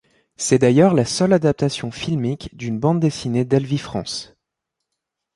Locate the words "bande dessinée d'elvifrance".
2.79-4.33